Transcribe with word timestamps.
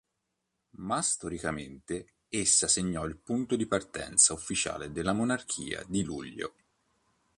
Ma 0.77 0.99
storicamente, 1.03 2.13
essa 2.27 2.67
segnò 2.67 3.05
il 3.05 3.17
punto 3.17 3.55
di 3.55 3.67
partenza 3.67 4.33
ufficiale 4.33 4.91
della 4.91 5.13
monarchia 5.13 5.83
di 5.87 6.01
Luglio. 6.01 6.55